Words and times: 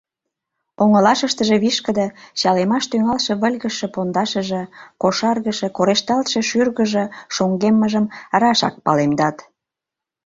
Оҥылашыштыже 0.83 1.55
вишкыде, 1.63 2.07
чалемаш 2.39 2.83
тӱҥалше 2.91 3.33
выльгыжше 3.41 3.87
пондашыже, 3.93 4.61
кошаргыше, 5.01 5.67
корешталше 5.77 6.39
шӱргыжӧ 6.49 7.03
шоҥгеммыжым 7.35 8.05
рашак 8.41 8.75
палемдат. 8.85 9.37